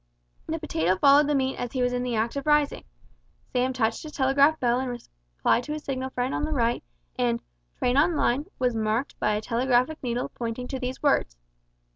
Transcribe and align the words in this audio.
The 0.47 0.57
potato 0.57 0.97
followed 0.97 1.27
the 1.27 1.35
meat 1.35 1.57
as 1.57 1.73
he 1.73 1.83
was 1.83 1.93
in 1.93 2.01
the 2.01 2.15
act 2.15 2.35
of 2.35 2.47
rising. 2.47 2.85
Sam 3.53 3.71
touched 3.71 4.01
his 4.01 4.13
telegraphic 4.13 4.59
bell 4.59 4.79
in 4.79 4.89
reply 4.89 5.61
to 5.61 5.73
his 5.73 5.83
signal 5.83 6.09
friend 6.09 6.33
on 6.33 6.43
the 6.43 6.51
right, 6.53 6.83
and 7.19 7.39
"Train 7.77 7.97
on 7.97 8.15
line" 8.15 8.47
was 8.57 8.73
marked 8.73 9.19
by 9.19 9.35
a 9.35 9.41
telegraphic 9.41 10.01
needle 10.01 10.29
pointing 10.29 10.67
to 10.69 10.79
these 10.79 11.03
words. 11.03 11.37